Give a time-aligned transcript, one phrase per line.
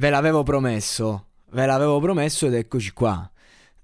[0.00, 3.28] Ve l'avevo promesso, ve l'avevo promesso ed eccoci qua.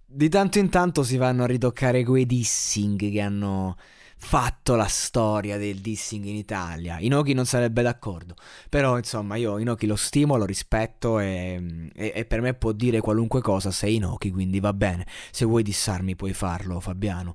[0.06, 3.76] Di tanto in tanto si vanno a ritoccare quei dissing che hanno
[4.16, 7.00] fatto la storia del dissing in Italia.
[7.00, 8.36] Inoki non sarebbe d'accordo,
[8.68, 13.00] però insomma io Inoki lo stimo, lo rispetto e, e, e per me può dire
[13.00, 15.08] qualunque cosa sei Inoki, quindi va bene.
[15.32, 17.34] Se vuoi dissarmi puoi farlo, Fabiano.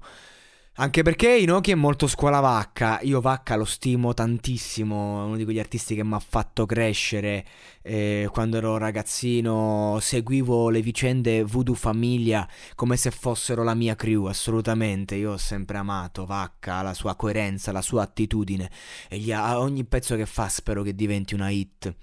[0.82, 5.44] Anche perché Inoki è molto scuola Vacca, io Vacca lo stimo tantissimo, è uno di
[5.44, 7.46] quegli artisti che mi ha fatto crescere.
[7.82, 14.28] Eh, quando ero ragazzino, seguivo le vicende Voodoo Famiglia come se fossero la mia crew,
[14.28, 18.72] assolutamente, io ho sempre amato Vacca, la sua coerenza, la sua attitudine.
[19.10, 21.94] E gli, a ogni pezzo che fa spero che diventi una hit.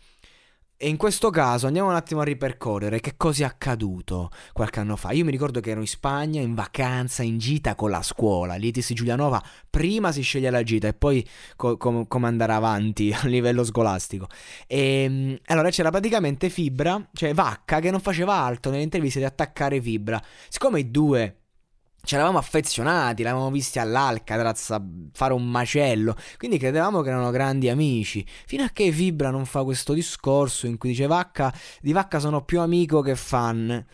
[0.78, 4.96] E in questo caso andiamo un attimo a ripercorrere che cosa è accaduto qualche anno
[4.96, 5.12] fa.
[5.12, 8.56] Io mi ricordo che ero in Spagna, in vacanza, in gita con la scuola.
[8.56, 13.26] L'ITIS Giulianova prima si sceglie la gita e poi co- com- come andare avanti a
[13.26, 14.26] livello scolastico.
[14.66, 19.80] E allora c'era praticamente Fibra, cioè Vacca, che non faceva altro nelle interviste di attaccare
[19.80, 20.22] Fibra.
[20.50, 21.45] Siccome i due
[22.06, 24.82] ci eravamo affezionati, l'avevamo visti all'Alcatraz a
[25.12, 29.64] fare un macello, quindi credevamo che erano grandi amici, fino a che Fibra non fa
[29.64, 33.84] questo discorso in cui dice Vacca, di Vacca sono più amico che fan.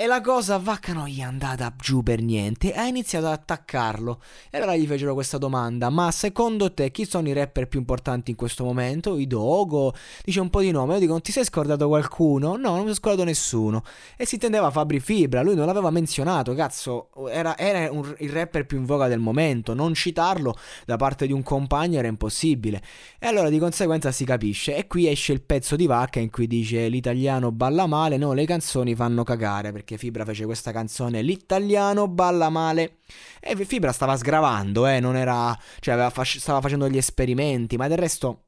[0.00, 4.22] E la cosa Vacca non gli è andata giù per niente, ha iniziato ad attaccarlo.
[4.48, 8.30] E allora gli fecero questa domanda, ma secondo te chi sono i rapper più importanti
[8.30, 9.18] in questo momento?
[9.18, 9.92] I Dogo?
[10.24, 12.56] Dice un po' di nome, io dico, ti sei scordato qualcuno?
[12.56, 13.82] No, non mi sono scordato nessuno.
[14.16, 18.64] E si intendeva Fabri Fibra, lui non l'aveva menzionato, cazzo, era, era un, il rapper
[18.64, 20.56] più in voga del momento, non citarlo
[20.86, 22.80] da parte di un compagno era impossibile.
[23.18, 26.46] E allora di conseguenza si capisce, e qui esce il pezzo di Vacca in cui
[26.46, 32.08] dice l'italiano balla male, no, le canzoni fanno cagare, perché Fibra fece questa canzone L'italiano
[32.08, 32.98] balla male
[33.40, 37.98] e Fibra stava sgravando, eh, non era, cioè fa- stava facendo gli esperimenti, ma del
[37.98, 38.44] resto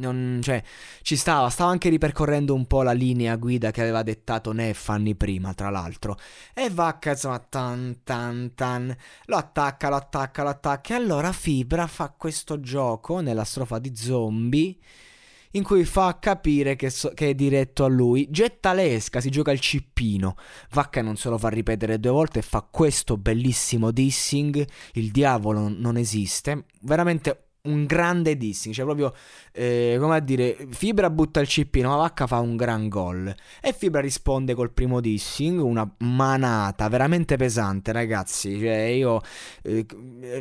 [0.00, 0.62] non, cioè,
[1.02, 5.14] ci stava, stava anche ripercorrendo un po' la linea guida che aveva dettato Neff anni
[5.14, 6.16] prima, tra l'altro.
[6.54, 10.94] E Vacca, insomma, tan tan tan, lo attacca, lo attacca, lo attacca.
[10.94, 14.76] E allora Fibra fa questo gioco nella strofa di zombie
[15.52, 18.28] in cui fa capire che, so- che, è diretto a lui.
[18.30, 20.36] Getta l'esca, si gioca il cippino.
[20.70, 24.66] Vacca non se lo fa ripetere due volte e fa questo bellissimo dissing.
[24.92, 26.66] Il diavolo non esiste.
[26.80, 29.12] Veramente un grande dissing, cioè proprio
[29.52, 33.34] eh, come a dire, Fibra butta il cippino, ma Vacca fa un gran gol.
[33.60, 39.20] E Fibra risponde col primo dissing, una manata veramente pesante, ragazzi, cioè io
[39.62, 39.86] eh,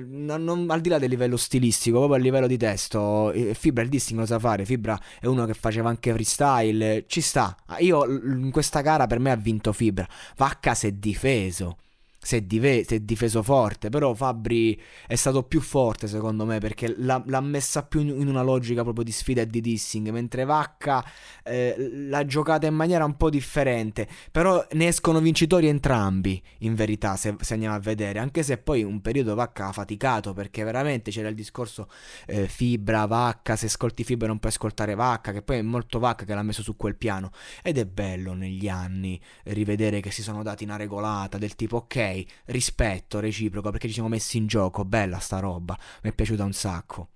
[0.07, 3.83] non, non, al di là del livello stilistico, proprio a livello di testo, eh, Fibra
[3.83, 7.55] il dissing lo sa fare, Fibra è uno che faceva anche freestyle, ci sta.
[7.79, 10.07] Io in questa gara per me ha vinto Fibra,
[10.37, 11.77] Vacca si è difeso
[12.21, 16.59] si è, dive- si è, difeso forte, però Fabri è stato più forte secondo me
[16.59, 20.43] perché l'ha, l'ha messa più in una logica proprio di sfida e di dissing, mentre
[20.43, 21.03] Vacca
[21.43, 27.15] eh, l'ha giocata in maniera un po' differente, però ne escono vincitori entrambi in verità
[27.15, 31.11] se, se andiamo a vedere, anche se poi un periodo Vacca ha faticato perché veramente
[31.11, 31.87] c'era il discorso
[32.27, 36.25] eh, fibra, Vacca, se ascolti fibra non puoi ascoltare Vacca, che poi è molto Vacca
[36.25, 37.31] che l'ha messo su quel piano
[37.63, 42.08] ed è bello negli anni rivedere che si sono dati una regolata del tipo ok
[42.45, 46.53] rispetto reciproco perché ci siamo messi in gioco, bella sta roba, mi è piaciuta un
[46.53, 47.09] sacco.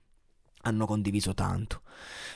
[0.65, 1.81] Hanno condiviso tanto.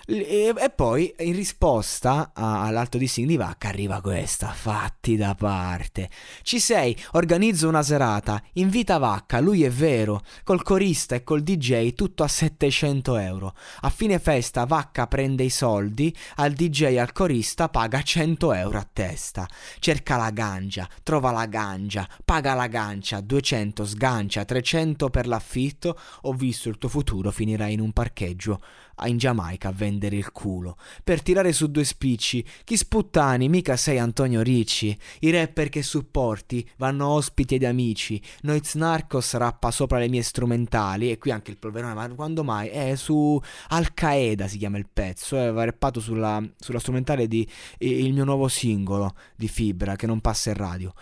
[0.09, 6.09] E, e poi in risposta all'alto di Vacca arriva questa, fatti da parte.
[6.43, 11.93] Ci sei, organizzo una serata, invita Vacca, lui è vero, col corista e col DJ
[11.93, 13.53] tutto a 700 euro.
[13.81, 18.77] A fine festa Vacca prende i soldi, al DJ e al corista paga 100 euro
[18.77, 19.45] a testa.
[19.79, 26.31] Cerca la gancia, trova la gancia, paga la gancia, 200 sgancia, 300 per l'affitto, ho
[26.31, 28.61] visto il tuo futuro finirà in un parcheggio
[29.05, 30.77] in Giamaica a vendere il culo.
[31.03, 34.97] Per tirare su due spicci, chi sputtani, mica sei Antonio Ricci.
[35.19, 38.21] I rapper che supporti vanno ospiti ed amici.
[38.41, 41.11] Noiz Narcos rappa sopra le mie strumentali.
[41.11, 42.69] E qui anche il polverone, ma quando mai?
[42.69, 43.39] È su
[43.69, 45.37] Al Qaeda si chiama il pezzo.
[45.37, 47.47] È rappato sulla, sulla strumentale di
[47.79, 50.93] Il mio nuovo singolo di Fibra che non passa in radio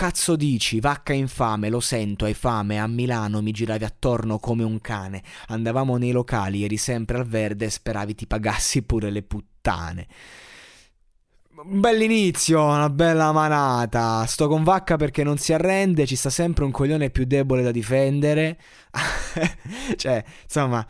[0.00, 0.80] cazzo dici?
[0.80, 2.78] Vacca infame, lo sento, hai fame.
[2.78, 5.22] A Milano mi giravi attorno come un cane.
[5.48, 10.06] Andavamo nei locali, eri sempre al verde e speravi ti pagassi pure le puttane.
[11.64, 14.24] Un bell'inizio, una bella manata.
[14.24, 17.70] Sto con Vacca perché non si arrende, ci sta sempre un coglione più debole da
[17.70, 18.58] difendere.
[19.96, 20.86] cioè, insomma,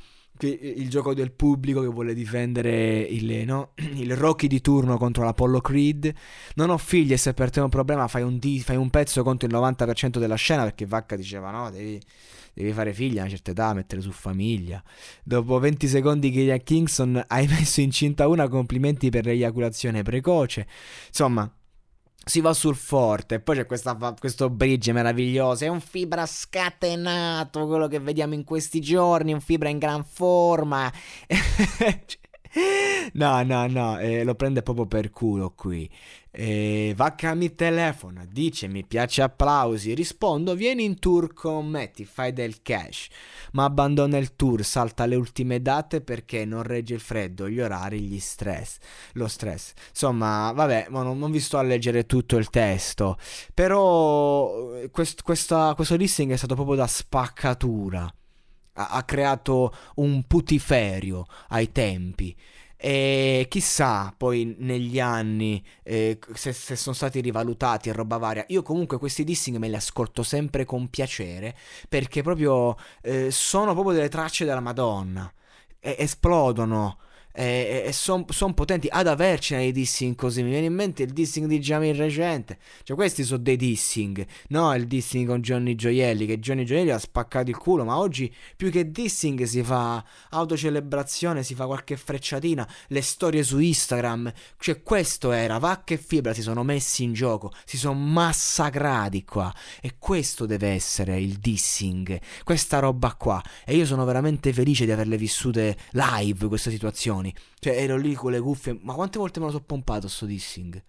[0.46, 3.72] il gioco del pubblico che vuole difendere il, no?
[3.94, 6.12] il, Rocky di turno contro l'Apollo Creed.
[6.54, 8.90] Non ho figli e se per te è un problema fai un, di- fai un
[8.90, 12.00] pezzo contro il 90% della scena perché Vacca diceva no, devi,
[12.52, 14.82] devi fare figli a una certa età, mettere su famiglia.
[15.22, 20.66] Dopo 20 secondi che Kingston hai messo incinta una, complimenti per l'eiaculazione precoce.
[21.08, 21.50] Insomma,
[22.24, 23.40] si va sul forte.
[23.40, 25.64] Poi c'è questa, questo bridge meraviglioso.
[25.64, 29.32] È un fibra scatenato, quello che vediamo in questi giorni.
[29.32, 30.92] Un fibra in gran forma.
[33.12, 35.88] no, no, no, eh, lo prende proprio per culo qui.
[36.32, 42.04] E Vacca mi telefona, dice mi piace applausi, rispondo vieni in tour con me, ti
[42.04, 43.08] fai del cash,
[43.52, 48.00] ma abbandona il tour, salta le ultime date perché non regge il freddo, gli orari,
[48.00, 48.78] gli stress,
[49.14, 49.72] lo stress.
[49.88, 53.16] Insomma, vabbè, non, non, vi sto a leggere tutto il testo,
[53.52, 58.12] però eh, quest, questa, questo listing è stato proprio da spaccatura,
[58.74, 62.36] ha, creato un putiferio ai tempi.
[62.82, 68.44] E chissà poi negli anni eh, se, se, sono stati rivalutati e roba varia.
[68.48, 71.54] Io comunque questi dissing me li ascolto sempre con piacere
[71.88, 75.30] perché proprio eh, sono proprio delle tracce della Madonna.
[75.78, 76.98] E, esplodono
[77.32, 80.42] e, e sono son potenti ad avercene dei dissing così.
[80.42, 82.58] Mi viene in mente il dissing di Jamil recente.
[82.82, 84.74] Cioè, questi sono dei dissing, no?
[84.74, 86.26] Il dissing con Johnny Gioielli.
[86.26, 87.84] Che Johnny Gioielli ha spaccato il culo.
[87.84, 93.58] Ma oggi più che dissing si fa autocelebrazione, si fa qualche frecciatina, le storie su
[93.58, 94.32] Instagram.
[94.58, 95.58] Cioè, questo era.
[95.58, 99.52] Vacca e fibra si sono messi in gioco, si sono massacrati qua.
[99.80, 102.18] E questo deve essere il dissing.
[102.44, 103.42] Questa roba qua.
[103.64, 107.34] E io sono veramente felice di averle vissute live queste situazioni canzoni.
[107.58, 108.78] Cioè, ero lì con le cuffie.
[108.82, 110.82] Ma quante volte me lo so pompato sto dissing?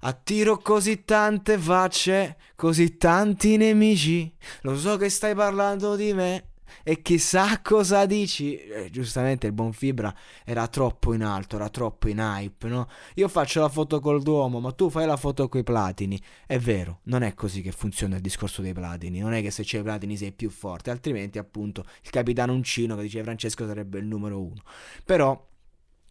[0.00, 4.32] Attiro così tante facce, così tanti nemici.
[4.62, 6.46] Lo so che stai parlando di me.
[6.82, 8.56] E chissà cosa dici.
[8.56, 10.12] Eh, giustamente il buon Fibra
[10.44, 12.88] era troppo in alto, era troppo in hype, no?
[13.16, 16.20] Io faccio la foto col Duomo, ma tu fai la foto coi platini.
[16.46, 19.20] È vero, non è così che funziona il discorso dei platini.
[19.20, 22.96] Non è che se c'è i platini sei più forte, altrimenti, appunto, il capitano Uncino
[22.96, 24.62] che dice Francesco sarebbe il numero uno.
[25.04, 25.50] Però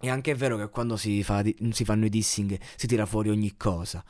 [0.02, 3.56] è anche vero che quando si, fa, si fanno i dissing si tira fuori ogni
[3.56, 4.04] cosa.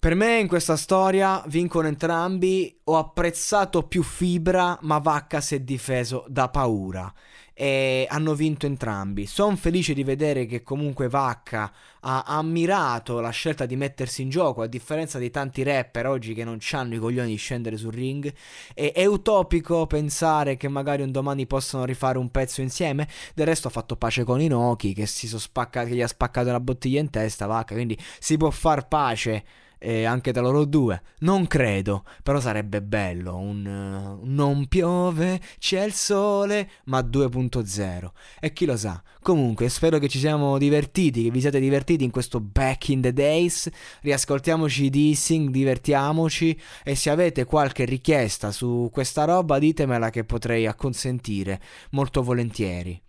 [0.00, 5.60] Per me in questa storia vincono entrambi, ho apprezzato più Fibra, ma Vacca si è
[5.60, 7.12] difeso da paura
[7.52, 9.26] e hanno vinto entrambi.
[9.26, 14.62] Sono felice di vedere che comunque Vacca ha ammirato la scelta di mettersi in gioco,
[14.62, 18.32] a differenza di tanti rapper oggi che non hanno i coglioni di scendere sul ring.
[18.74, 23.08] E è utopico pensare che magari un domani possano rifare un pezzo insieme.
[23.34, 26.60] Del resto ha fatto pace con Inoki che, si spacca- che gli ha spaccato la
[26.60, 29.44] bottiglia in testa, Vacca, quindi si può far pace
[29.78, 31.02] eh, anche da loro due.
[31.20, 33.36] Non credo, però sarebbe bello.
[33.36, 38.10] Un uh, non piove, c'è il sole, ma 2.0.
[38.40, 39.02] E chi lo sa.
[39.22, 43.12] Comunque, spero che ci siamo divertiti, che vi siate divertiti in questo back in the
[43.12, 43.68] days.
[44.02, 46.58] Riascoltiamoci i dissing, divertiamoci.
[46.84, 53.00] E se avete qualche richiesta su questa roba, ditemela che potrei acconsentire molto volentieri.